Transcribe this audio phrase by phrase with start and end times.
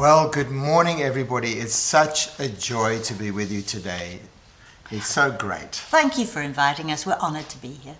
[0.00, 1.58] Well, good morning, everybody.
[1.58, 4.20] It's such a joy to be with you today.
[4.90, 5.74] It's so great.
[5.74, 7.04] Thank you for inviting us.
[7.04, 7.96] We're honoured to be here.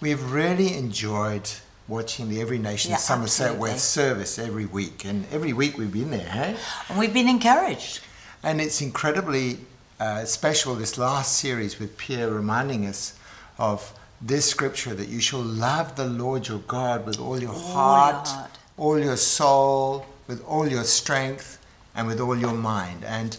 [0.00, 1.46] We've really enjoyed
[1.88, 3.70] watching the Every Nation Yeah, Somerset absolutely.
[3.70, 6.56] West service every week, and every week we've been there, hey?
[6.88, 8.00] And we've been encouraged.
[8.42, 9.58] And it's incredibly
[10.00, 13.12] uh, special this last series with Pierre reminding us
[13.58, 13.92] of
[14.22, 18.26] this scripture that you shall love the Lord your God with all your your heart,
[18.26, 18.50] heart.
[18.78, 21.58] all your soul, with all your strength,
[21.94, 23.38] and with all your mind, and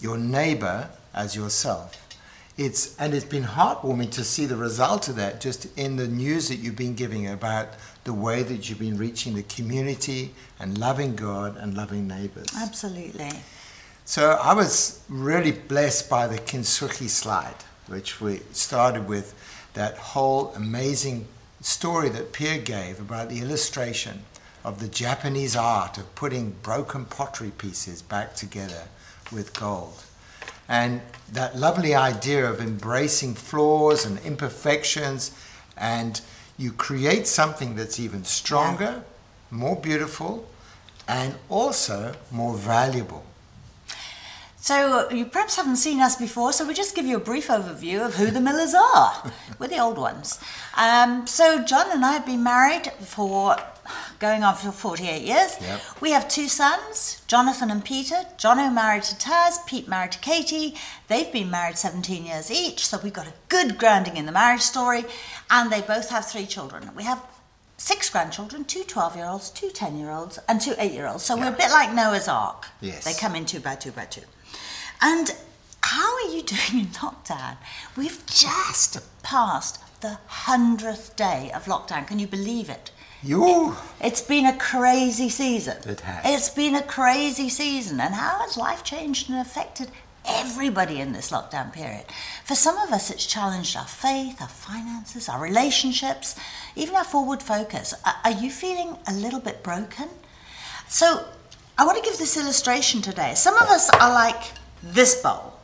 [0.00, 2.04] your neighbor as yourself.
[2.56, 6.48] It's, and it's been heartwarming to see the result of that just in the news
[6.48, 7.68] that you've been giving about
[8.02, 12.48] the way that you've been reaching the community and loving God and loving neighbors.
[12.56, 13.30] Absolutely.
[14.04, 17.54] So I was really blessed by the Kintsugi slide,
[17.86, 19.34] which we started with
[19.74, 21.26] that whole amazing
[21.60, 24.24] story that Pierre gave about the illustration
[24.64, 28.84] of the Japanese art of putting broken pottery pieces back together
[29.32, 30.04] with gold.
[30.68, 31.00] And
[31.32, 35.32] that lovely idea of embracing flaws and imperfections,
[35.76, 36.20] and
[36.58, 39.02] you create something that's even stronger,
[39.50, 40.46] more beautiful,
[41.06, 43.24] and also more valuable.
[44.60, 48.04] So you perhaps haven't seen us before, so we'll just give you a brief overview
[48.04, 49.32] of who the Millers are.
[49.58, 50.40] We're the old ones.
[50.76, 53.56] Um, so John and I have been married for
[54.18, 55.56] going on for 48 years.
[55.60, 55.80] Yep.
[56.00, 58.24] We have two sons, Jonathan and Peter.
[58.36, 60.74] Jono married to Taz, Pete married to Katie.
[61.08, 64.62] They've been married 17 years each, so we've got a good grounding in the marriage
[64.62, 65.04] story.
[65.50, 66.90] And they both have three children.
[66.96, 67.22] We have
[67.78, 71.24] six grandchildren, two 12 year olds, two 10 year olds, and two 8 year olds.
[71.24, 72.66] So we're a bit like Noah's Ark.
[72.80, 73.04] Yes.
[73.04, 74.22] They come in two by two by two.
[75.00, 75.34] And
[75.82, 77.56] how are you doing in lockdown?
[77.96, 82.06] We've just passed the hundredth day of lockdown.
[82.06, 82.90] Can you believe it?
[83.22, 85.76] You It's been a crazy season.
[85.88, 86.22] It has.
[86.24, 88.00] It's been a crazy season.
[88.00, 89.90] And how has life changed and affected
[90.24, 92.04] everybody in this lockdown period?
[92.44, 96.36] For some of us, it's challenged our faith, our finances, our relationships,
[96.76, 97.92] even our forward focus.
[98.04, 100.08] Are- Are you feeling a little bit broken?
[100.88, 101.24] So,
[101.76, 103.34] I want to give this illustration today.
[103.34, 104.52] Some of us are like
[104.82, 105.54] this bowl.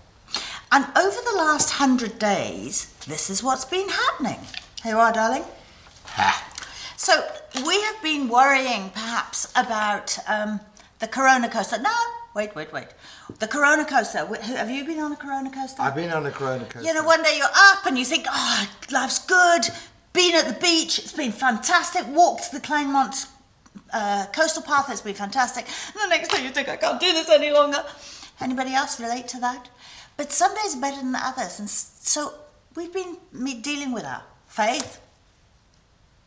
[0.73, 4.41] And over the last hundred days, this is what's been happening.
[4.83, 5.45] Here you are, darling.
[7.05, 7.23] So
[7.67, 10.59] we have been worrying perhaps about um,
[11.01, 11.79] the Corona coaster.
[11.79, 11.93] No,
[12.35, 12.87] wait, wait, wait.
[13.41, 14.25] The Corona coaster.
[14.25, 15.83] Have you been on a Corona coaster?
[15.83, 16.81] I've been on a Corona coaster.
[16.81, 19.65] You know, one day you're up and you think, oh, life's good.
[20.15, 22.07] Been at the beach, it's been fantastic.
[22.09, 23.29] Walked the Kleinmond
[23.93, 25.67] uh, coastal path, it's been fantastic.
[25.67, 27.85] And the next day you think, I can't do this any longer.
[28.41, 29.69] Anybody else relate to that?
[30.17, 31.61] But some days are better than others.
[31.61, 32.33] And so
[32.75, 33.19] we've been
[33.61, 35.03] dealing with our faith,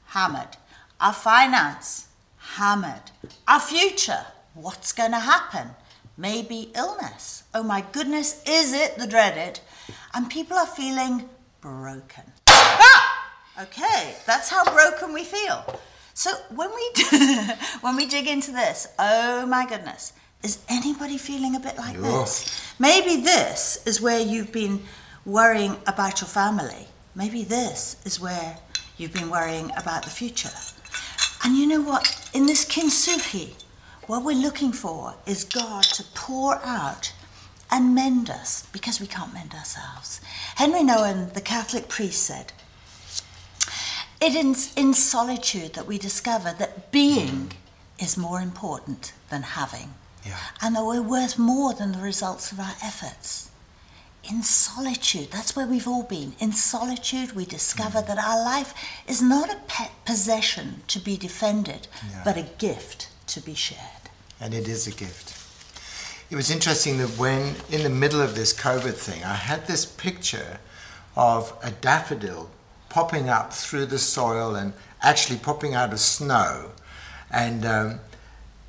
[0.06, 0.56] hammered.
[1.00, 3.12] Our finance, hammered.
[3.48, 4.26] Our future,
[4.56, 5.70] what's going to happen?
[6.18, 7.44] Maybe illness.
[7.54, 9.60] Oh my goodness, is it the dreaded?
[10.16, 11.30] And people are feeling
[11.62, 12.24] broken.
[12.48, 13.32] Ah!
[13.62, 15.80] Okay, that's how broken we feel.
[16.16, 17.04] So when we
[17.82, 22.60] when we dig into this, oh my goodness, is anybody feeling a bit like this?
[22.80, 24.82] Maybe this is where you've been
[25.26, 26.88] worrying about your family.
[27.16, 28.58] Maybe this is where
[28.98, 30.50] you've been worrying about the future.
[31.44, 32.30] And you know what?
[32.34, 33.54] In this kintsugi,
[34.08, 37.14] what we're looking for is God to pour out
[37.70, 40.22] and mend us because we can't mend ourselves.
[40.56, 42.54] Henri Nouwen, the Catholic priest, said,
[44.22, 47.52] It is in solitude that we discover that being
[48.00, 49.94] is more important than having,
[50.26, 50.38] Yeah.
[50.62, 53.47] and that we're worth more than the results of our efforts.
[54.30, 56.34] In solitude, that's where we've all been.
[56.40, 58.74] In solitude, we discover that our life
[59.08, 61.88] is not a pet possession to be defended,
[62.26, 63.82] but a gift to be shared.
[64.40, 65.34] and it is a gift.
[66.30, 69.86] It was interesting that when in the middle of this COVID thing, I had this
[69.86, 70.60] picture
[71.16, 72.50] of a daffodil
[72.90, 76.72] popping up through the soil and actually popping out of snow.
[77.32, 78.00] And um,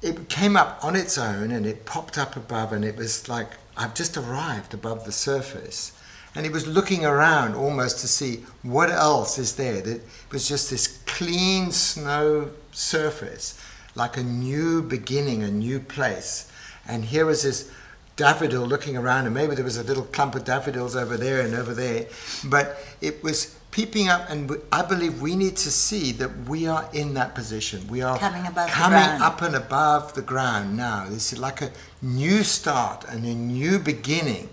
[0.02, 3.50] it came up on its own and it popped up above, and it was like
[3.78, 5.92] I've just arrived above the surface.
[6.34, 9.80] And he was looking around almost to see what else is there.
[9.80, 13.58] That it was just this clean snow surface,
[13.94, 16.50] like a new beginning, a new place.
[16.86, 17.70] And here was this
[18.16, 21.54] daffodil looking around, and maybe there was a little clump of daffodils over there and
[21.54, 22.06] over there.
[22.44, 26.88] But it was peeping up, and I believe we need to see that we are
[26.92, 27.86] in that position.
[27.88, 31.06] We are Coming above the coming up and above the ground now.
[31.08, 31.70] This is like a
[32.02, 34.48] new start and a new beginning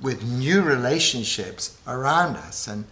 [0.00, 2.66] with new relationships around us.
[2.68, 2.84] And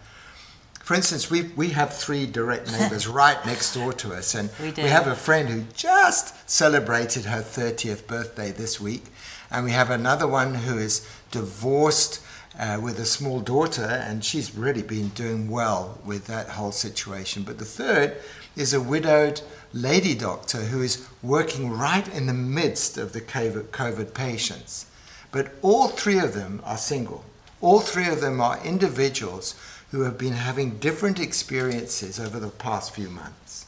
[0.82, 4.70] For instance, we, we have three direct neighbors right next door to us, and We
[4.70, 4.82] do.
[4.82, 9.04] have a friend who just celebrated her 30th birthday this week,
[9.50, 12.20] and we have another one who is divorced
[12.58, 17.42] uh, with a small daughter, and she's really been doing well with that whole situation.
[17.42, 18.16] But the third
[18.56, 19.40] is a widowed
[19.72, 24.86] lady doctor who is working right in the midst of the COVID patients.
[25.32, 27.24] But all three of them are single.
[27.60, 29.56] All three of them are individuals
[29.90, 33.66] who have been having different experiences over the past few months.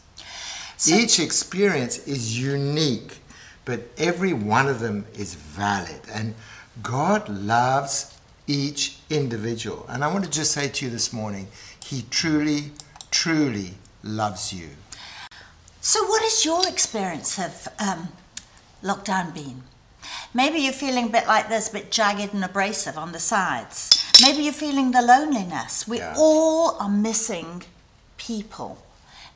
[0.77, 3.19] So- Each experience is unique,
[3.65, 6.03] but every one of them is valid.
[6.13, 6.35] And
[6.83, 8.13] God loves
[8.47, 9.87] each individual.
[9.89, 11.49] And I want to just say to you this morning,
[11.85, 12.73] He truly,
[13.11, 14.69] truly loves you.
[15.81, 18.09] So, what has your experience of um,
[18.83, 19.63] lockdown been?
[20.35, 23.91] Maybe you're feeling a bit like this, a bit jagged and abrasive on the sides.
[24.23, 25.87] Maybe you're feeling the loneliness.
[25.89, 26.15] We Yeah.
[26.17, 27.63] all are missing
[28.17, 28.83] people.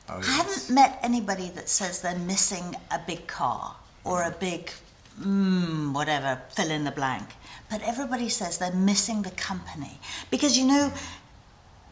[0.09, 4.71] Oh, I haven't met anybody that says they're missing a big car or a big,
[5.19, 7.29] mm, whatever, fill in the blank.
[7.71, 9.99] But everybody says they're missing the company.
[10.29, 10.91] Because you know,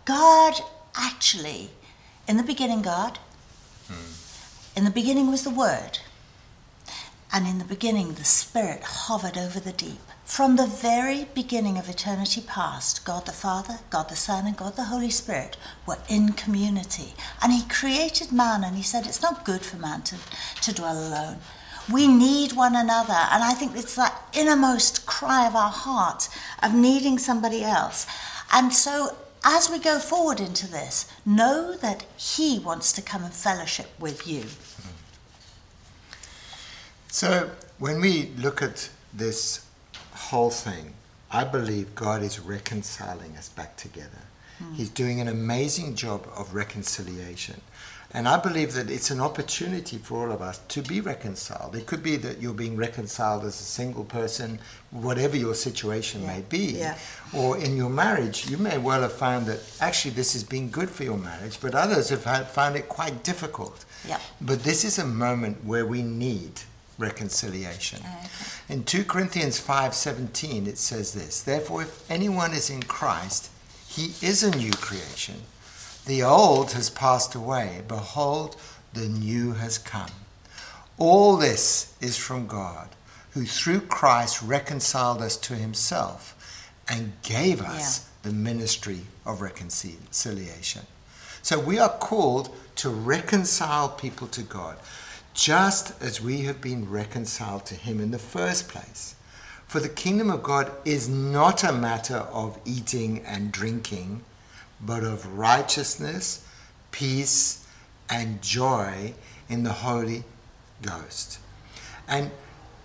[0.04, 0.56] God
[0.94, 1.70] actually,
[2.28, 3.18] in the beginning, God,
[3.88, 4.78] hmm.
[4.78, 6.00] in the beginning was the Word.
[7.32, 10.02] And in the beginning, the Spirit hovered over the deep.
[10.26, 14.76] From the very beginning of eternity past, God the Father, God the Son, and God
[14.76, 15.56] the Holy Spirit
[15.86, 17.14] were in community.
[17.42, 20.18] And He created man, and He said, It's not good for man to,
[20.62, 21.38] to dwell alone.
[21.92, 23.14] We need one another.
[23.32, 26.30] And I think it's that innermost cry of our heart
[26.62, 28.06] of needing somebody else.
[28.52, 33.34] And so, as we go forward into this, know that He wants to come and
[33.34, 34.42] fellowship with you.
[34.42, 34.90] Mm-hmm.
[37.08, 37.50] So,
[37.80, 39.66] when we look at this
[40.14, 40.94] whole thing,
[41.32, 44.24] I believe God is reconciling us back together.
[44.62, 44.76] Mm.
[44.76, 47.62] He's doing an amazing job of reconciliation.
[48.12, 51.76] And I believe that it's an opportunity for all of us to be reconciled.
[51.76, 54.60] It could be that you're being reconciled as a single person,
[54.90, 56.74] whatever your situation may be.
[56.78, 56.98] yeah.
[57.36, 60.90] Or in your marriage, you may well have found that actually this has been good
[60.90, 63.86] for your marriage, but others have found it quite difficult.
[64.08, 64.20] Yeah.
[64.42, 66.62] But this is a moment where we need
[66.98, 68.02] reconciliation.
[68.70, 73.50] In 2 Corinthians 5:17 it says this, therefore if anyone is in Christ,
[73.88, 75.44] he is a new creation.
[76.10, 78.56] The old has passed away, behold
[78.94, 80.10] the new has come.
[80.98, 82.90] All this is from God,
[83.34, 90.88] who through Christ reconciled us to himself and gave us the ministry of reconciliation.
[91.44, 94.78] So we are called to reconcile people to God,
[95.36, 99.14] just as we have been reconciled to Him in the first place.
[99.68, 104.24] For the kingdom of God is not a matter of eating and drinking,
[104.82, 106.46] but of righteousness,
[106.92, 107.66] peace,
[108.10, 109.14] and joy
[109.50, 110.24] in the Holy
[110.82, 111.40] Ghost.
[112.08, 112.32] And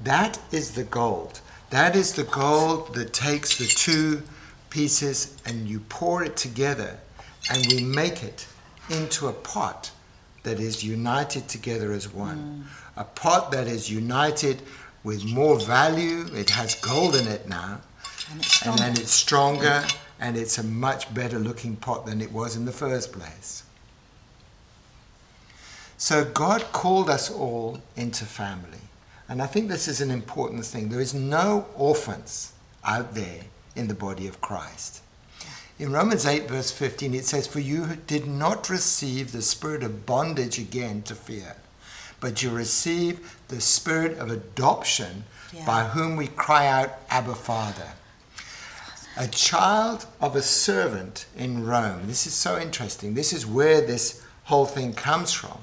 [0.01, 1.41] that is the gold.
[1.71, 4.23] That is the gold that takes the two
[4.71, 6.99] pieces and you pour it together
[7.51, 8.47] and we make it
[8.91, 9.91] into a pot
[10.43, 12.67] that is united together as one.
[12.97, 13.01] Mm.
[13.01, 14.63] A pot that is united
[15.03, 16.27] with more value.
[16.35, 17.81] It has gold in it now.
[18.31, 19.85] And it's And then it's stronger
[20.25, 23.63] and it's a much better looking pot than it was in the first place.
[25.99, 28.79] So God called us all into family.
[29.29, 30.89] And I think this is an important thing.
[30.89, 32.55] There is no orphans
[32.87, 33.43] out there
[33.77, 35.03] in the body of Christ.
[35.79, 40.07] In Romans 8, verse 15, it says, For you did not receive the spirit of
[40.07, 41.57] bondage again to fear,
[42.21, 45.67] but you received the spirit of adoption Yeah.
[45.67, 47.93] by whom we cry out, Abba, Father.
[49.17, 52.07] A child of a servant in Rome.
[52.07, 53.15] This is so interesting.
[53.15, 55.59] This is where this whole thing comes from.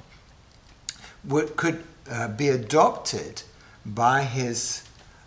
[1.26, 3.44] Would, could uh, be adopted
[3.86, 4.84] by his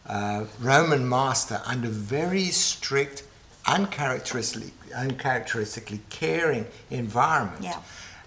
[0.06, 3.24] uh, Roman master under very strict,
[3.66, 7.80] uncharacteristically, uncharacteristically caring environment, Yeah.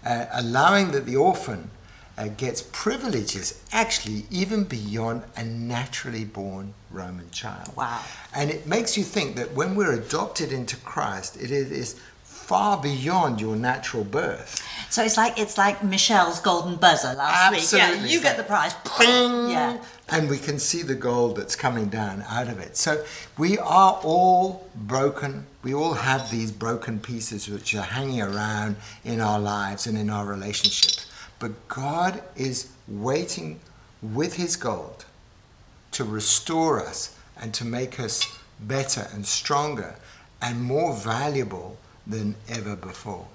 [0.06, 1.72] uh, allowing that the orphan
[2.18, 7.76] uh, gets privileges actually even beyond a naturally born Roman child.
[7.76, 8.02] Wow.
[8.34, 12.00] And it makes you think that when we're adopted into Christ, it is
[12.48, 14.66] far beyond your natural birth.
[14.90, 17.72] So it's like it's like Michelle's golden buzzer last week.
[17.74, 18.10] Yeah, Absolutely.
[18.10, 18.74] you get the prize.
[18.98, 19.50] Bing!
[19.50, 19.78] Yeah.
[20.10, 22.78] And we can see the gold that's coming down out of it.
[22.78, 23.04] So
[23.38, 25.46] we are all broken.
[25.62, 30.10] We all have these broken pieces which are hanging around in our lives and in
[30.10, 31.07] our relationships.
[31.40, 33.60] But God is waiting
[34.02, 35.06] with his gold
[35.92, 39.96] to restore us and to make us better and stronger
[40.42, 43.28] and more valuable than ever before.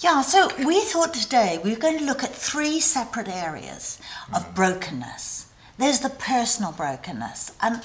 [0.00, 3.98] Yeah, so we thought today we were going to look at three separate areas
[4.32, 4.54] of mm.
[4.54, 5.46] brokenness.
[5.78, 7.82] There's the personal brokenness, and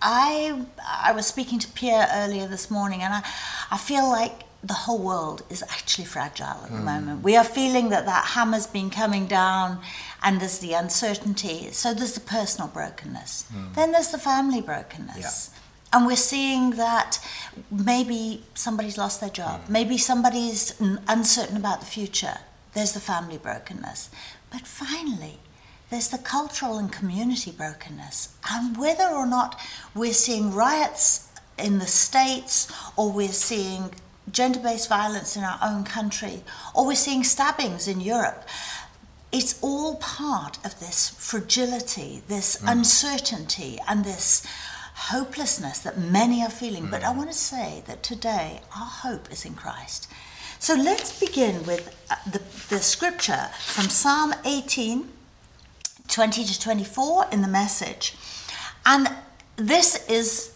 [0.00, 3.22] I I was speaking to Pierre earlier this morning, and I
[3.70, 7.22] I feel like the whole world is actually fragile at the moment.
[7.22, 9.80] We are feeling that that hammer's been coming down,
[10.22, 11.70] and there's the uncertainty.
[11.72, 13.48] So there's the personal brokenness.
[13.50, 13.72] Hmm.
[13.74, 15.50] Then there's the family brokenness.
[15.92, 17.18] And we're seeing that
[17.70, 19.72] maybe somebody's lost their job, hmm.
[19.72, 22.38] maybe somebody's uncertain about the future.
[22.74, 24.10] There's the family brokenness.
[24.50, 25.40] But finally,
[25.90, 28.36] there's the cultural and community brokenness.
[28.50, 29.60] And whether or not
[29.94, 31.28] we're seeing riots
[31.58, 33.90] in the States or we're seeing
[34.30, 36.42] gender based violence in our own country
[36.74, 38.48] or we're seeing stabbings in Europe,
[39.32, 44.46] it's all part of this fragility, this uncertainty, and this
[44.94, 46.88] hopelessness that many are feeling.
[46.90, 50.08] But I want to say that today our hope is in Christ.
[50.58, 52.38] So let's begin with uh, the,
[52.68, 55.08] the scripture from Psalm 18
[56.08, 58.14] 20 to 24 in the message.
[58.84, 59.10] And
[59.56, 60.52] this is,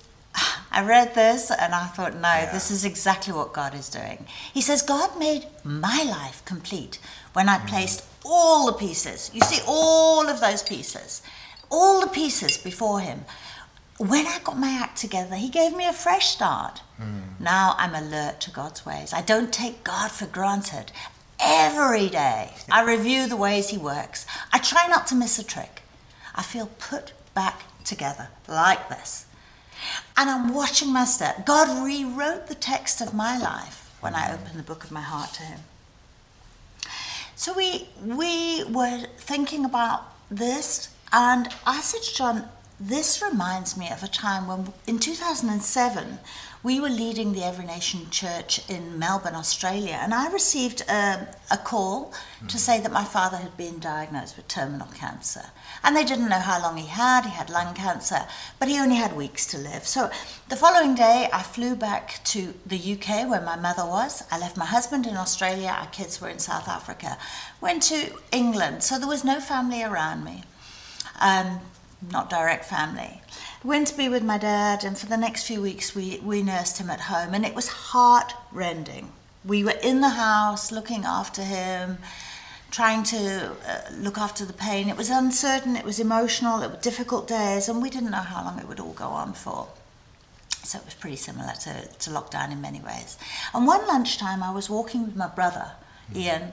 [0.76, 2.52] I read this and I thought, no, Yeah.
[2.52, 4.26] this is exactly what God is doing.
[4.52, 6.98] He says, God made my life complete
[7.32, 7.66] when I mm.
[7.66, 9.30] placed all the pieces.
[9.32, 11.22] You see, all of those pieces,
[11.70, 13.24] all the pieces before Him.
[13.96, 16.82] When I got my act together, He gave me a fresh start.
[17.00, 17.40] Mm.
[17.40, 19.14] Now I'm alert to God's ways.
[19.14, 20.92] I don't take God for granted.
[21.40, 24.26] Every day, I review the ways He works.
[24.52, 25.80] I try not to miss a trick.
[26.34, 29.25] I feel put back together like this.
[30.16, 31.46] And I'm watching my step.
[31.46, 35.32] God rewrote the text of my life when I opened the book of my heart
[35.34, 35.60] to Him.
[37.34, 42.48] So we we were thinking about this, and I said to John,
[42.80, 46.18] this reminds me of a time when in 2007
[46.62, 51.56] we were leading the Every Nation Church in Melbourne, Australia, and I received a, a
[51.56, 52.12] call
[52.48, 55.42] to say that my father had been diagnosed with terminal cancer.
[55.84, 57.24] And they didn't know how long he had.
[57.24, 58.26] He had lung cancer,
[58.58, 59.86] but he only had weeks to live.
[59.86, 60.10] So
[60.48, 64.22] the following day, I flew back to the UK where my mother was.
[64.30, 65.68] I left my husband in Australia.
[65.68, 67.18] Our kids were in South Africa.
[67.60, 68.82] Went to England.
[68.82, 70.42] So there was no family around me,
[71.20, 71.60] um,
[72.10, 73.22] not direct family.
[73.66, 76.78] Went to be with my dad, and for the next few weeks, we, we nursed
[76.78, 79.10] him at home, and it was heart rending.
[79.44, 81.98] We were in the house looking after him
[82.70, 84.88] trying to uh, look after the pain.
[84.88, 88.44] It was uncertain, it was emotional, it were difficult days, and we didn't know how
[88.44, 89.66] long it would all go on for.
[90.62, 93.18] So it was pretty similar to, to lockdown in many ways.
[93.52, 95.72] And one lunchtime, I was walking with my brother,
[96.14, 96.52] Ian,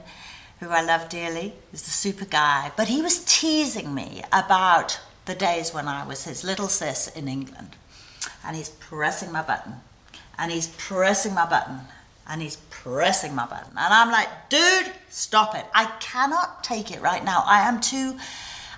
[0.58, 5.34] who I love dearly, he's the super guy, but he was teasing me about the
[5.34, 7.76] days when I was his little sis in England.
[8.46, 9.74] And he's pressing my button,
[10.38, 11.80] and he's pressing my button,
[12.28, 13.70] and he's pressing my button.
[13.70, 15.64] And I'm like, dude, stop it.
[15.74, 17.42] I cannot take it right now.
[17.46, 18.18] I am too,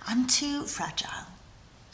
[0.06, 1.26] I'm too fragile.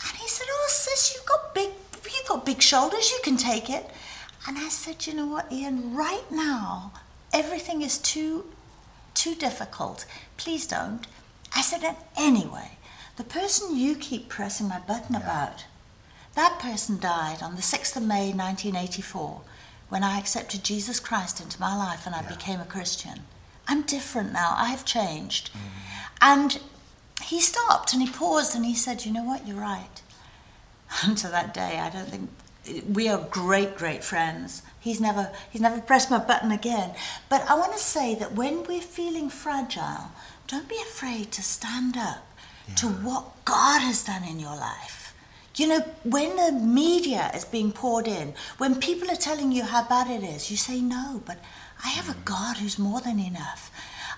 [0.06, 1.70] And he said, oh, sis, you've got big,
[2.04, 3.10] you've got big shoulders.
[3.10, 3.88] You can take it.
[4.46, 6.92] And I said, you know what, Ian, right now,
[7.32, 8.44] everything is too,
[9.14, 10.04] too difficult.
[10.36, 11.06] Please don't.
[11.54, 12.78] I said, and anyway,
[13.16, 15.64] the person you keep pressing my button about,
[16.34, 19.42] that person died on the 6th of May 1984
[19.90, 23.24] when I accepted Jesus Christ into my life and I became a Christian.
[23.68, 24.54] I'm different now.
[24.56, 25.50] I have changed.
[25.50, 25.98] Mm-hmm.
[26.22, 26.60] And
[27.22, 29.46] he stopped and he paused and he said, You know what?
[29.46, 30.02] You're right.
[31.04, 32.30] And to that day, I don't think
[32.88, 34.62] we are great, great friends.
[34.78, 36.94] He's never, he's never pressed my button again.
[37.28, 40.12] But I want to say that when we're feeling fragile,
[40.46, 42.26] don't be afraid to stand up
[42.76, 45.14] to what God has done in your life.
[45.56, 49.86] You know, when the media is being poured in, when people are telling you how
[49.86, 51.38] bad it is, you say, No, but
[51.84, 52.24] I have a mm.
[52.24, 53.70] God who's more than enough.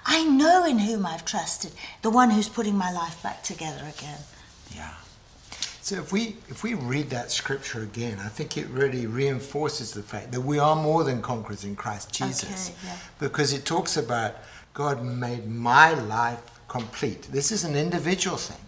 [0.06, 1.72] I know in whom I've trusted,
[2.02, 4.18] the one who's putting my life back together again.
[4.74, 4.94] Yeah.
[5.80, 10.02] So if we if we read that scripture again, I think it really reinforces the
[10.02, 12.70] fact that we are more than conquerors in Christ Jesus.
[12.70, 12.96] Okay, yeah.
[13.18, 14.36] Because it talks about
[14.72, 17.22] God made my life complete.
[17.30, 18.64] This is an individual thing.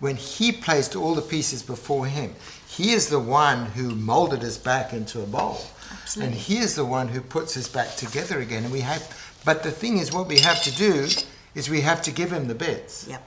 [0.00, 2.34] When he placed all the pieces before him,
[2.66, 5.60] he is the one who molded us back into a bowl.
[5.92, 6.24] Absolutely.
[6.24, 8.64] And he is the one who puts us back together again.
[8.64, 9.02] And we have
[9.44, 11.08] but the thing is what we have to do
[11.54, 13.06] is we have to give him the bits.
[13.08, 13.22] Yep.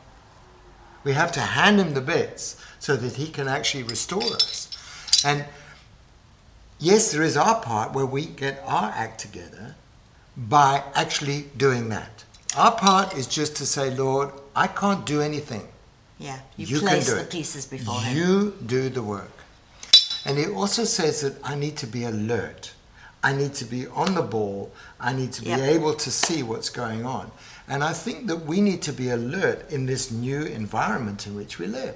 [1.03, 4.69] We have to hand him the bits so that he can actually restore us.
[5.23, 5.45] And
[6.79, 9.75] yes, there is our part where we get our act together
[10.35, 12.24] by actually doing that.
[12.55, 15.67] Our part is just to say, Lord, I can't do anything.
[16.19, 16.39] Yeah.
[16.57, 17.29] You, You place do the it.
[17.29, 18.17] pieces before him.
[18.17, 19.31] You do the work.
[20.25, 22.71] And it also says that I need to be alert.
[23.23, 24.71] I need to be on the ball.
[24.99, 25.59] I need to be Yep.
[25.59, 27.31] able to see what's going on.
[27.67, 31.59] And I think that we need to be alert in this new environment in which
[31.59, 31.95] we live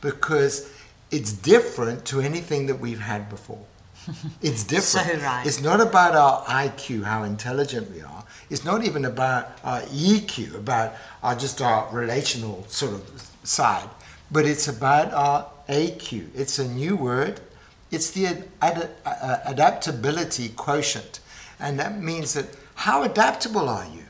[0.00, 0.66] because
[1.10, 3.64] it's different to anything that we've had before.
[4.42, 5.20] It's different.
[5.20, 5.46] So right.
[5.46, 8.24] It's not about our IQ, how intelligent we are.
[8.48, 13.88] It's not even about our EQ, about our just our relational sort of side,
[14.30, 16.28] but it's about our AQ.
[16.34, 17.40] It's a new word.
[17.90, 21.20] It's the ad- ad- uh, adaptability quotient,
[21.58, 24.04] and that means that how adaptable are you?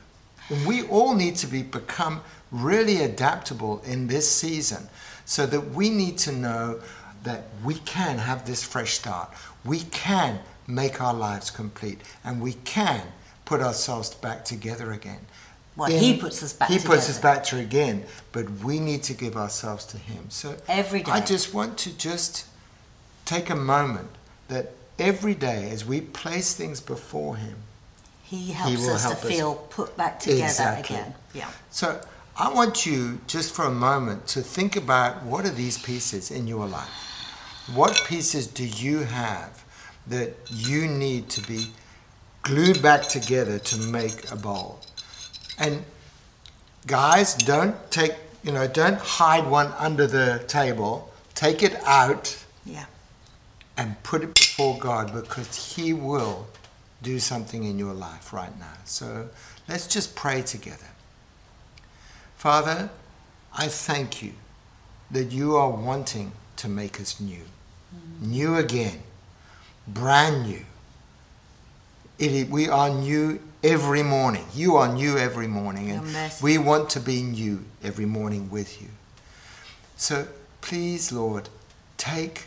[0.49, 2.21] And we all need to be become
[2.51, 4.89] really adaptable in this season,
[5.25, 6.79] so that we need to know
[7.23, 9.29] that we can have this fresh start.
[9.63, 13.01] We can make our lives complete, and we can
[13.45, 15.19] put ourselves back together again.
[15.75, 17.35] Well, He puts us back He puts us together.
[17.35, 20.25] back to again, but we need to give ourselves to Him.
[20.29, 21.11] So Every day.
[21.11, 22.45] I just want to just
[23.25, 24.09] take a moment
[24.47, 27.55] that every day, as we place things before Him,
[28.23, 29.33] He helps will us help to us.
[29.33, 30.95] feel put back together Exactly.
[30.97, 31.13] again.
[31.33, 31.49] Yeah.
[31.69, 32.01] So
[32.37, 36.47] I want you just for a moment to think about what are these pieces in
[36.47, 36.89] your life?
[37.67, 39.63] What pieces do you have
[40.07, 41.67] that you need to be
[42.41, 44.79] glued back together to make a bowl?
[45.57, 45.85] And
[46.87, 51.11] guys, don't take, you know, don't hide one under the table.
[51.35, 52.85] Take it out Yeah.
[53.77, 56.47] and put it before God because He will
[57.01, 58.73] do something in your life right now.
[58.85, 59.29] So
[59.67, 60.87] let's just pray together.
[62.35, 62.89] Father,
[63.53, 64.33] I thank you
[65.11, 67.43] that you are wanting to make us new,
[68.21, 69.01] new again,
[69.87, 70.63] brand new.
[72.19, 74.45] We are new every morning.
[74.53, 76.43] You are new every morning, and mercy.
[76.43, 78.89] we want to be new every morning with you.
[79.97, 80.27] So
[80.61, 81.49] please, Lord,
[81.97, 82.45] take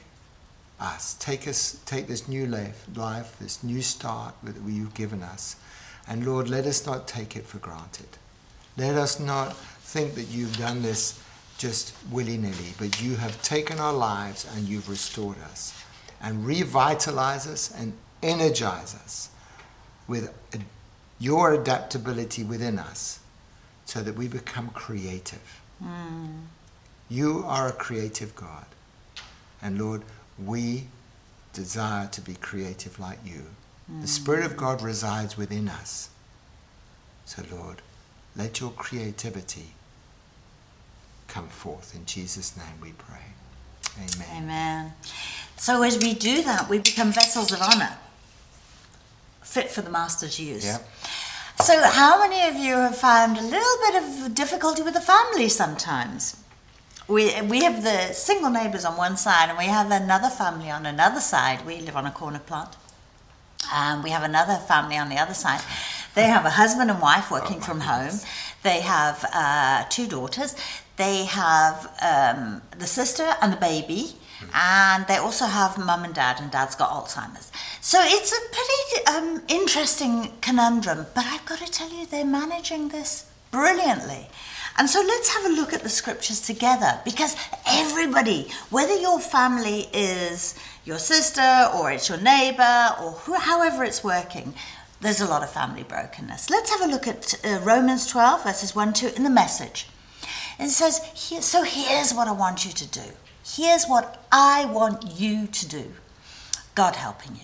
[0.79, 5.57] us, take us, take this new life, life, this new start that you've given us,
[6.07, 8.09] and Lord, let us not take it for granted.
[8.77, 11.21] Let us not think that you've done this
[11.65, 15.73] just willy nilly, but you have taken our lives and you've restored us,
[16.21, 19.31] and revitalize us and energize us
[20.07, 20.31] with
[21.19, 23.21] your adaptability within us,
[23.87, 25.63] so that we become creative.
[25.83, 26.43] Hmm.
[27.09, 28.67] You are a creative God.
[29.63, 30.03] And Lord,
[30.39, 30.89] we
[31.55, 33.45] desire to be creative like you.
[33.89, 34.05] The hmm.
[34.05, 36.11] Spirit of God resides within us.
[37.25, 37.81] So, Lord,
[38.37, 39.69] let your creativity
[41.35, 41.97] come forth.
[41.97, 43.27] In Jesus' name we pray.
[43.97, 44.45] Amen.
[44.45, 44.93] Amen.
[45.57, 47.97] So as we do that, we become vessels of honor,
[49.43, 50.65] fit for the master's use.
[50.65, 50.89] Yep.
[51.61, 55.49] So, how many of you have found a little bit of difficulty with the family
[55.49, 56.37] sometimes?
[57.07, 60.85] We, we have the single neighbours on one side, and we have another family on
[60.87, 61.65] another side.
[61.65, 62.77] We live on a corner plot.
[63.73, 65.61] Um, we have another family on the other side.
[66.15, 68.19] They have a husband and wife working from home.
[68.63, 70.55] They have uh, two daughters.
[70.97, 74.13] They have um, the sister and the baby,
[74.55, 77.51] and they also have mum and dad, and dad's got Alzheimer's.
[77.81, 82.89] So it's a pretty um, interesting conundrum, but I've got to tell you, they're managing
[82.89, 84.29] this brilliantly.
[84.77, 89.89] And so let's have a look at the scriptures together because everybody, whether your family
[89.93, 94.53] is your sister or it's your neighbor or who, however it's working,
[95.01, 96.51] there's a lot of family brokenness.
[96.51, 99.89] Let's have a look at uh, Romans 12, verses 1 2 in the message.
[100.59, 103.13] It says, Here, So here's what I want you to do.
[103.45, 105.93] Here's what I want you to do.
[106.75, 107.43] God helping you.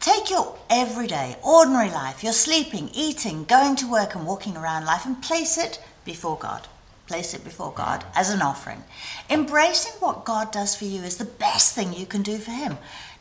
[0.00, 5.04] Take your everyday, ordinary life, your sleeping, eating, going to work, and walking around life,
[5.04, 6.68] and place it before God.
[7.08, 8.84] Place it before God as an offering.
[9.30, 12.78] Embracing what God does for you is the best thing you can do for Him.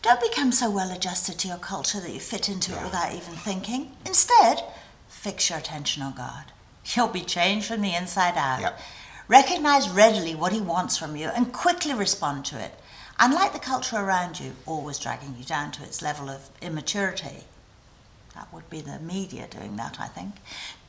[0.08, 3.34] Don't become so well adjusted to your culture that you fit into it without even
[3.34, 3.92] thinking.
[4.06, 4.64] Instead,
[5.10, 6.46] fix your attention on God.
[6.96, 8.62] You'll be changed from the inside out.
[8.62, 8.80] Yep.
[9.28, 12.72] Recognize readily what He wants from you and quickly respond to it.
[13.20, 17.44] Unlike the culture around you, always dragging you down to its level of immaturity,
[18.34, 20.36] that would be the media doing that, I think.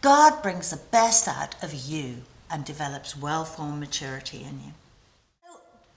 [0.00, 4.72] God brings the best out of you and develops well formed maturity in you.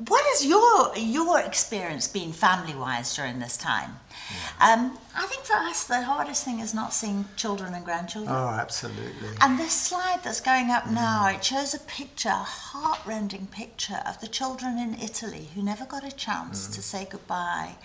[0.07, 3.99] What has your your experience been family wise during this time?
[4.59, 8.33] Um, I think for us the hardest thing is not seeing children and grandchildren.
[8.33, 9.29] Oh, absolutely.
[9.41, 14.19] And this slide that's going up now, it shows a picture, a heartrending picture of
[14.21, 17.75] the children in Italy who never got a chance to say goodbye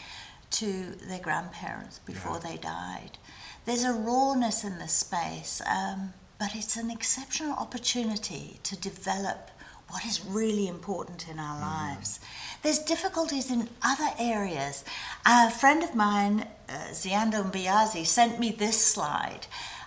[0.52, 3.18] to their grandparents before they died.
[3.66, 9.50] There's a rawness in this space, um, but it's an exceptional opportunity to develop
[9.88, 12.20] what is really important in our lives.
[12.62, 14.84] There's difficulties in other areas,
[15.24, 19.46] A friend of mine, uh, Ziando Mbiazi, sent me this slide.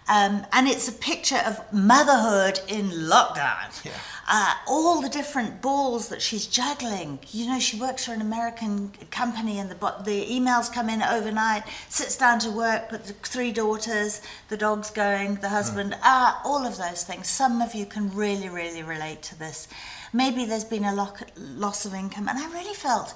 [0.10, 3.86] Um, and it's a picture of motherhood in lockdown.
[3.86, 3.92] Yeah.
[4.28, 7.20] Uh, all the different balls that she's juggling.
[7.32, 11.64] You know, she works for an American company, and the the emails come in overnight.
[11.90, 16.66] Sits down to work, with the three daughters, the dog's going, the husband, ah, all
[16.66, 17.28] of those things.
[17.28, 19.68] Some of you can really, really relate to this.
[20.12, 23.14] Maybe there's been a lo- loss of income, and I really felt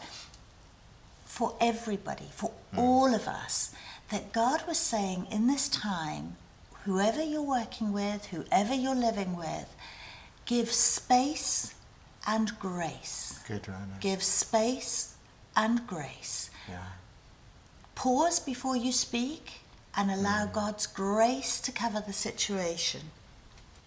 [1.26, 3.74] for everybody, for all of us,
[4.10, 6.38] that God was saying in this time,
[6.86, 9.76] whoever you're working with, whoever you're living with,
[10.46, 11.74] give space
[12.28, 13.40] and grace.
[13.48, 13.98] Good, Rona.
[14.00, 15.16] Give space
[15.56, 16.50] and grace.
[16.70, 16.80] Yeah.
[17.96, 19.62] Pause before you speak
[19.96, 20.54] and allow mm.
[20.54, 23.02] God's grace to cover the situation.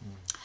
[0.05, 0.37] Mm.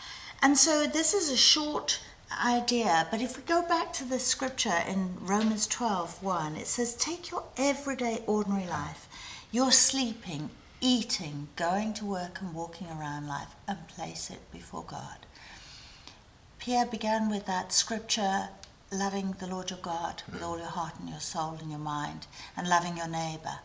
[0.41, 2.01] And so this is a short
[2.43, 6.95] idea, but if we go back to the scripture in Romans 12 1, it says,
[6.95, 9.07] Take your everyday, ordinary life,
[9.51, 10.49] your sleeping,
[10.81, 15.25] eating, going to work, and walking around life, and place it before God.
[16.59, 18.49] Pierre began with that scripture
[18.91, 22.27] loving the Lord your God with all your heart and your soul and your mind,
[22.57, 23.59] and loving your neighbor.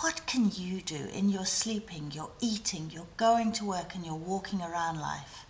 [0.00, 4.16] What can you do in your sleeping, your eating, your going to work, and your
[4.16, 5.44] walking around life?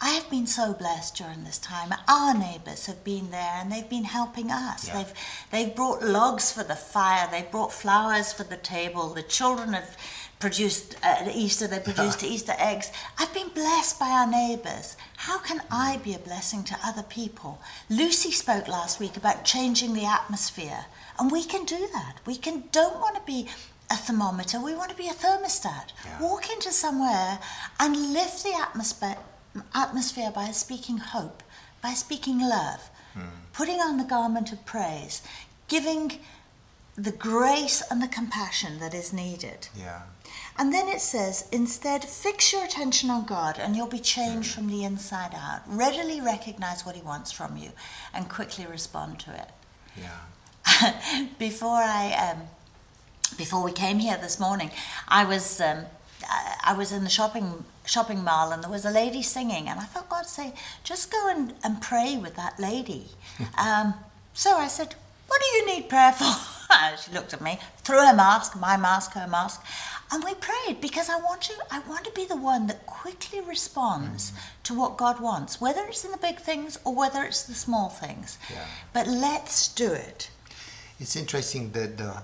[0.00, 1.94] I have been so blessed during this time.
[2.08, 4.88] Our neighbours have been there and they've been helping us.
[4.88, 4.94] Yeah.
[5.02, 5.14] They've
[5.50, 7.28] they've brought logs for the fire.
[7.30, 9.14] They've brought flowers for the table.
[9.14, 9.96] The children have
[10.40, 11.66] produced uh, at Easter.
[11.66, 12.92] They produced Easter eggs.
[13.18, 14.96] I've been blessed by our neighbours.
[15.16, 17.60] How can I be a blessing to other people?
[17.88, 20.86] Lucy spoke last week about changing the atmosphere,
[21.18, 22.16] and we can do that.
[22.26, 23.48] We can don't want to be
[23.90, 24.60] a thermometer.
[24.60, 25.92] We want to be a thermostat.
[26.04, 26.20] Yeah.
[26.20, 27.38] Walk into somewhere
[27.78, 29.16] and lift the atmosphere
[29.74, 31.42] atmosphere by speaking hope,
[31.82, 32.90] by speaking love,
[33.52, 35.22] putting on the garment of praise,
[35.68, 36.18] giving
[36.96, 39.68] the grace and the compassion that is needed.
[39.76, 40.02] Yeah.
[40.56, 44.68] And then it says, instead, fix your attention on God and you'll be changed from
[44.68, 45.62] the inside out.
[45.66, 47.70] Readily recognize what He wants from you
[48.12, 49.50] and quickly respond to it.
[49.96, 51.28] Yeah.
[51.38, 52.42] before I um,
[53.36, 54.70] before we came here this morning,
[55.08, 55.84] I was um,
[56.64, 59.84] I was in the shopping shopping mall and there was a lady singing and I
[59.84, 63.06] felt God say, just go and, and pray with that lady.
[63.58, 63.94] um,
[64.32, 64.94] so I said,
[65.26, 66.32] what do you need prayer for?
[67.04, 69.62] she looked at me, threw her mask, my mask, her mask,
[70.10, 73.40] and we prayed because I want to I want to be the one that quickly
[73.40, 74.32] responds
[74.64, 77.88] to what God wants, whether it's in the big things or whether it's the small
[77.88, 78.38] things.
[78.50, 78.64] Yeah.
[78.92, 80.30] But let's do it.
[81.00, 82.22] It's interesting that the,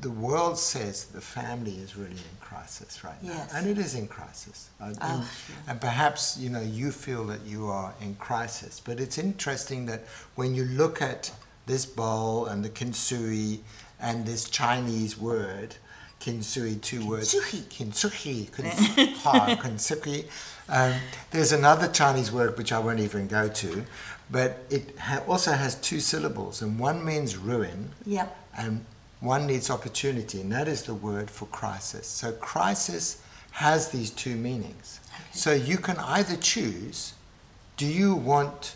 [0.00, 3.32] the world says the family is really in crisis right now.
[3.32, 3.54] Yes.
[3.54, 4.68] And it is in crisis.
[4.80, 5.56] Uh, Oh, and, sure.
[5.68, 8.80] and perhaps, you know, you feel that you are in crisis.
[8.84, 10.04] But it's interesting that
[10.34, 11.30] when you look at
[11.66, 13.60] this bowl and the kinsui
[13.98, 15.76] and this Chinese word,
[16.20, 17.34] kinsui, two words.
[17.34, 17.62] Kintsugi.
[17.68, 18.52] Kintsugi.
[18.56, 20.26] kins- ha, kintsugi.
[20.68, 20.92] Um,
[21.30, 23.84] there's another Chinese word which I won't even go to,
[24.30, 28.36] but it ha- also has two syllables, and one means ruin, Yep.
[28.58, 28.84] and
[29.26, 32.06] one needs opportunity, and that is the word for crisis.
[32.06, 35.00] So crisis has these two meanings.
[35.32, 37.14] So you can either choose
[37.76, 38.74] do you want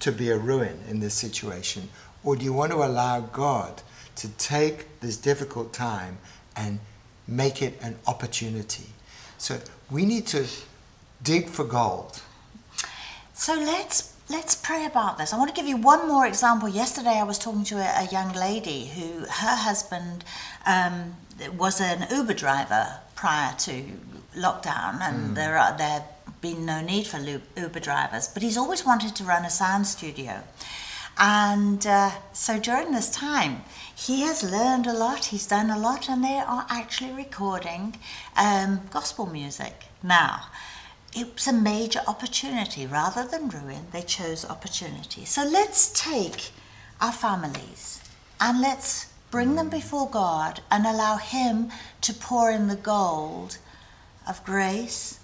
[0.00, 1.88] to be a ruin in this situation,
[2.22, 3.82] or do you want to allow God
[4.16, 6.18] to take this difficult time
[6.56, 6.78] and
[7.26, 8.86] make it an opportunity?
[9.38, 9.58] So
[9.90, 10.46] we need to
[11.22, 12.20] dig for gold.
[13.32, 15.32] So let's let's pray about this.
[15.32, 16.68] I want to give you one more example.
[16.68, 20.24] Yesterday, I was talking to a, a young lady who her husband
[20.66, 21.16] um,
[21.56, 23.84] was an Uber driver prior to
[24.36, 28.84] lockdown, and there are there have been no need for Uber drivers, but he's always
[28.84, 30.42] wanted to run a sound studio.
[31.20, 33.62] And uh, so during this time,
[33.96, 37.96] he has learned a lot, he's done a lot, and they are actually recording
[38.36, 40.42] um, gospel music now.
[41.14, 42.86] It's a major opportunity.
[42.86, 45.24] Rather than ruin, they chose opportunity.
[45.24, 46.50] So let's take
[47.00, 48.00] our families
[48.40, 51.70] and let's bring them before God and allow Him
[52.02, 53.58] to pour in the gold
[54.26, 55.18] of grace,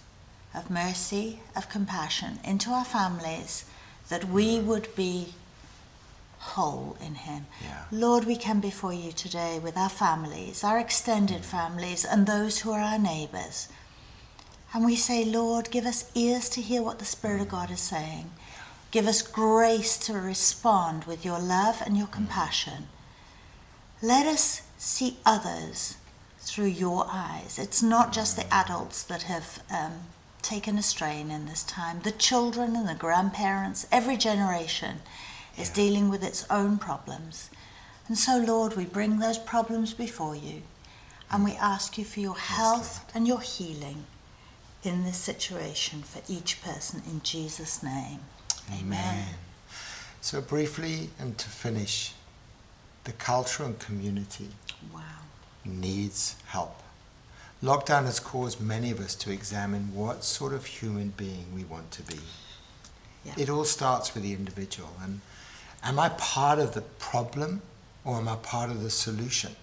[0.55, 3.64] of mercy, of compassion into our families
[4.09, 5.35] that we would be
[6.38, 7.47] whole in Him.
[7.62, 7.85] Yeah.
[7.90, 12.73] Lord, we come before you today with our families, our extended families, and those who
[12.73, 13.68] are our neighbours.
[14.75, 17.79] And we say, Lord, give us ears to hear what the Spirit of God is
[17.79, 18.33] saying.
[18.91, 22.89] Give us grace to respond with your love and your compassion.
[24.03, 25.97] Let us see others
[26.41, 27.57] through your eyes.
[27.57, 29.93] It's not just the adults that have um,
[30.43, 32.01] taken a strain in this time.
[32.03, 35.03] The children and the grandparents, every generation
[35.57, 37.49] is dealing with its own problems.
[38.09, 40.63] And so, Lord, we bring those problems before you
[41.31, 44.07] and we ask you for your health and your healing
[44.85, 48.20] in this situation for each person in Jesus' name.
[48.79, 49.27] Amen.
[50.20, 52.14] So, briefly, and to finish,
[53.05, 54.49] the culture and community
[54.92, 55.01] Wow.
[55.64, 56.83] needs help.
[57.62, 61.90] Lockdown has caused many of us to examine what sort of human being we want
[61.92, 62.20] to be.
[63.25, 63.35] Yeah.
[63.38, 64.90] It all starts with the individual.
[65.03, 65.20] And
[65.83, 67.62] am I part of the problem
[68.05, 69.57] or am I part of the solution?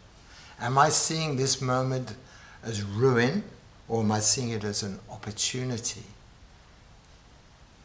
[0.60, 2.15] Am I seeing this moment
[2.63, 3.43] as ruin
[3.91, 6.06] or am I seeing it as an opportunity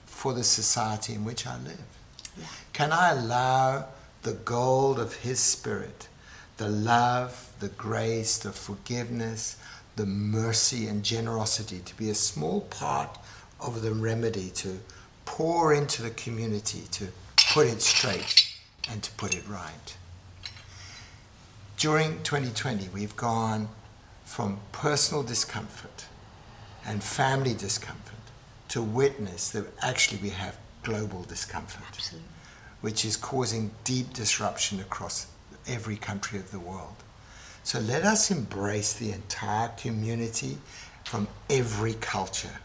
[0.07, 1.85] for the society in which I live?
[2.39, 2.45] Yeah.
[2.73, 3.87] Can I allow
[4.23, 6.07] the gold of His Spirit,
[6.59, 9.57] the love, the grace, the forgiveness,
[9.97, 13.19] the mercy and generosity to be a small part
[13.59, 14.79] of the remedy to
[15.25, 17.09] pour into the community to
[17.53, 18.55] put it straight
[18.89, 19.97] and to put it right?
[21.77, 23.69] During 2020, we've gone
[24.27, 26.05] from personal discomfort
[26.85, 28.13] and family discomfort
[28.69, 32.29] to witness that actually we have global discomfort Absolutely.
[32.83, 35.29] which is causing deep disruption across
[35.67, 36.97] every country of the world.
[37.65, 40.59] So let us embrace the entire community
[41.05, 42.61] from every culture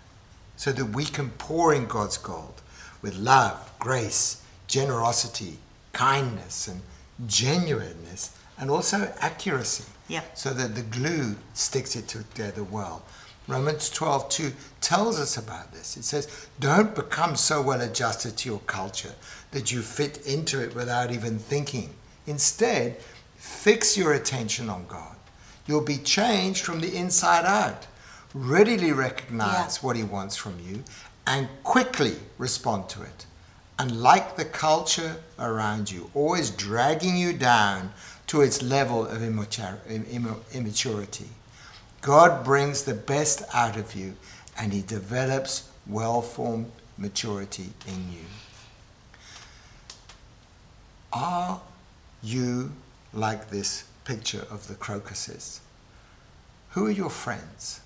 [0.58, 2.62] so that we can pour in God's gold
[3.02, 5.58] with love, grace, generosity,
[5.94, 6.82] kindness, and
[7.28, 9.86] genuineness, and also accuracy.
[10.12, 10.24] Yeah.
[10.34, 13.04] So that the glue sticks it together well.
[13.48, 15.96] Romans 12 2 tells us about this.
[15.96, 19.14] It says, Don't become so well adjusted to your culture
[19.52, 21.94] that you fit into it without even thinking.
[22.28, 22.98] Instead,
[23.38, 25.16] fix your attention on God.
[25.66, 27.88] You'll be changed from the inside out.
[28.34, 29.82] Readily recognize Yeah.
[29.82, 30.84] what He wants from you
[31.26, 33.26] and quickly respond to it.
[33.80, 37.94] Unlike the culture around you, always dragging you down
[38.32, 41.28] to its level of immature- im- im- immaturity.
[42.00, 44.16] God brings the best out of you
[44.58, 48.26] and He develops well formed maturity in you.
[51.12, 51.60] Are
[52.24, 52.72] you
[53.14, 55.60] like this picture of the crocuses?
[56.70, 57.82] Who are your friends?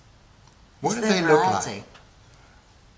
[0.80, 1.78] What do they look variety?
[1.78, 1.84] like?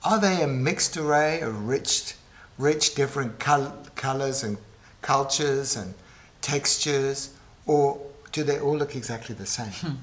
[0.04, 2.16] Are they a mixed array of rich,
[2.58, 4.58] rich different col- colors and
[5.02, 5.94] cultures and
[6.42, 7.30] textures,
[7.68, 8.00] or
[8.32, 9.72] do they all look exactly the same?
[9.72, 9.96] Hmm.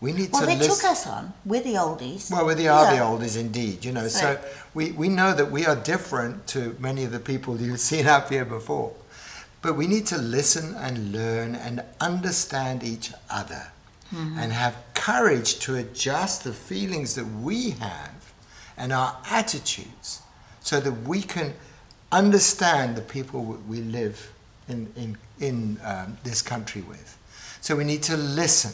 [0.00, 0.74] We need Well, to they listen.
[0.74, 1.32] took us on.
[1.44, 2.28] We're the oldies.
[2.28, 4.08] Well, we are the oldies indeed, you know.
[4.08, 4.40] So Right.
[4.74, 8.28] we, we know that we are different to many of the people you've seen up
[8.28, 8.92] here before.
[9.62, 13.68] But we need to listen and learn and understand each other
[14.12, 14.38] mm-hmm.
[14.40, 18.32] and have courage to adjust the feelings that we have
[18.76, 20.22] and our attitudes
[20.60, 21.54] so that we can
[22.10, 24.32] understand the people we live
[24.68, 27.18] in, in, in um, this country with.
[27.60, 28.72] So we need to listen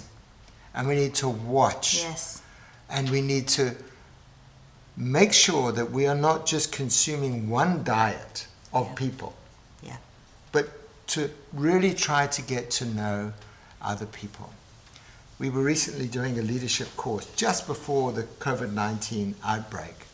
[0.74, 2.42] and we need to watch Yes.
[2.90, 3.74] and we need to
[4.96, 8.94] make sure that we are not just consuming one diet of Yeah.
[8.94, 9.34] people,
[9.82, 9.96] Yeah.
[10.52, 10.68] but
[11.08, 13.32] to really try to get to know
[13.80, 14.52] other people.
[15.38, 20.06] We were recently doing a leadership course just before the COVID 19 outbreak.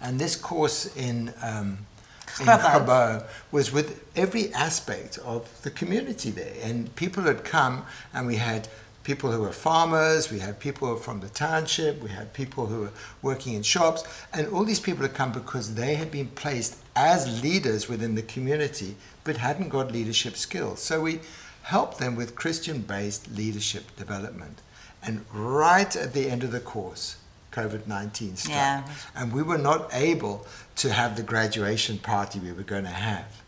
[0.00, 1.86] And this course in, um,
[2.36, 6.54] Chabot was with every aspect of the community there.
[6.62, 8.68] And people had come, and we had
[9.04, 12.92] people who were farmers, we had people from the township, we had people who were
[13.22, 17.42] working in shops, and all these people had come because they had been placed as
[17.42, 20.80] leaders within the community but hadn't got leadership skills.
[20.80, 21.20] So we
[21.62, 24.60] helped them with Christian based leadership development.
[25.02, 27.16] And right at the end of the course,
[27.52, 28.54] COVID 19 struck.
[28.54, 28.84] Yeah.
[29.16, 30.46] And we were not able
[30.78, 33.42] to have the graduation party we were going to have.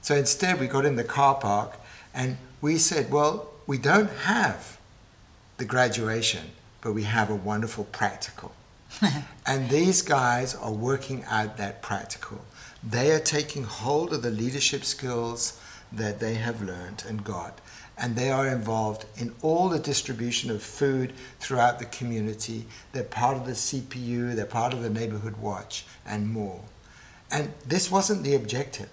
[0.00, 1.76] So instead, we got in the car park
[2.12, 4.78] and we said, well, we don't have
[5.58, 8.52] the graduation, but we have a wonderful practical.
[9.46, 12.44] and these guys are working out that practical.
[12.82, 15.60] They are taking hold of the leadership skills
[15.94, 17.60] that they have learned and got,
[17.98, 22.66] and they are involved in all the distribution of food throughout the community.
[22.92, 26.60] They're part of the CPU, they're part of the neighborhood watch, and more.
[27.30, 28.90] And this wasn't the objective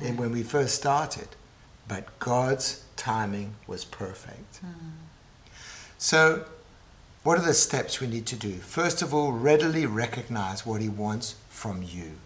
[0.00, 1.28] in- when we first started,
[1.88, 4.56] but God's timing was perfect.
[4.56, 4.90] Hmm.
[5.98, 6.46] So,
[7.22, 8.58] what are the steps we need to do?
[8.58, 12.18] First of all, readily recognize what He wants from you.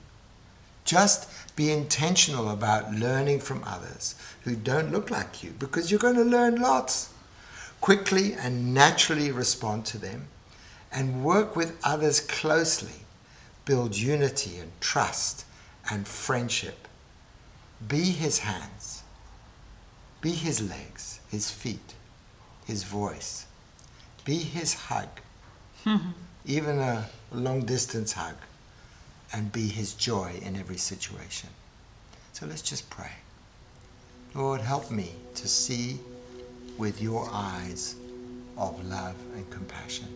[0.90, 6.16] Just be intentional about learning from others who don't look like you because you're going
[6.16, 7.10] to learn lots.
[7.80, 10.26] Quickly and naturally respond to them
[10.90, 13.04] and work with others closely.
[13.64, 15.44] Build unity and trust
[15.88, 16.88] and friendship.
[17.86, 19.04] Be His hands
[20.20, 21.94] Be his legs, his feet,
[22.66, 23.46] his voice.
[24.24, 25.08] Be his hug,
[26.44, 28.34] even a long distance hug,
[29.32, 31.50] and be his joy in every situation.
[32.32, 33.12] So let's just pray.
[34.34, 35.98] Lord, help me to see
[36.78, 37.96] with your eyes
[38.56, 40.08] of love and compassion.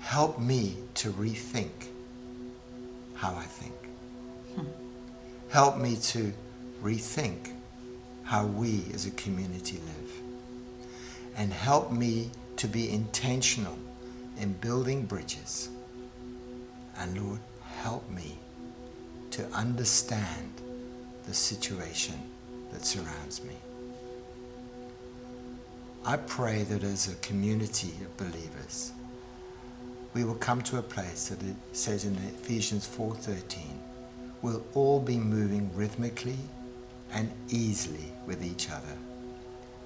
[0.00, 1.70] Help me to rethink
[3.14, 3.74] how I think.
[5.50, 6.32] Help me to
[6.82, 7.52] rethink
[8.24, 10.12] how we as a community live.
[11.36, 13.78] And help me to be intentional
[14.38, 15.68] in building bridges.
[16.98, 17.40] And Lord,
[17.82, 18.38] help me
[19.32, 20.52] to understand
[21.26, 22.14] the situation
[22.72, 23.56] that surrounds me.
[26.04, 28.92] I pray that as a community of believers,
[30.14, 33.78] we will come to a place that it says in Ephesians 4:13,
[34.42, 36.38] we'll all be moving rhythmically
[37.12, 38.96] and easily with each other,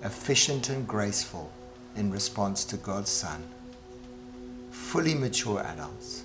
[0.02, 1.50] efficient and graceful
[1.96, 3.42] in response to God's Son,
[4.70, 6.24] fully mature adults,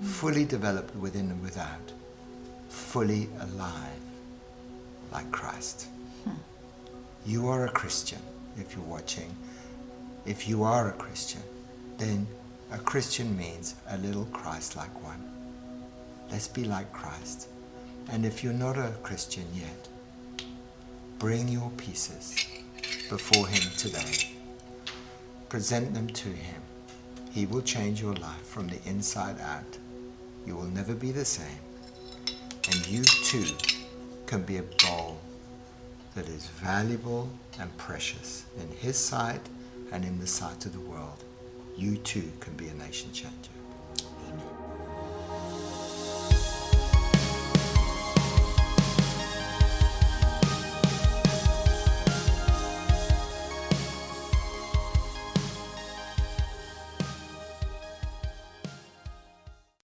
[0.00, 1.92] fully developed within and without,
[2.68, 4.00] fully alive
[5.12, 5.88] like Christ.
[6.24, 6.32] Hmm.
[7.26, 8.20] You are a Christian
[8.58, 9.34] if you're watching.
[10.26, 11.42] If you are a Christian,
[11.96, 12.26] then
[12.70, 15.22] a Christian means a little Christ like one.
[16.30, 17.48] Let's be like Christ.
[18.10, 19.88] And if you're not a Christian yet,
[21.18, 22.46] bring your pieces
[23.08, 24.32] before Him today.
[25.48, 26.62] Present them to Him.
[27.30, 29.78] He will change your life from the inside out.
[30.48, 31.60] You will never be the same.
[32.68, 33.54] And you too
[34.24, 35.18] can be a bowl
[36.14, 37.28] that is valuable
[37.60, 39.42] and precious in His sight
[39.92, 41.22] and in the sight of the world.
[41.76, 43.57] You too can be a nation changer.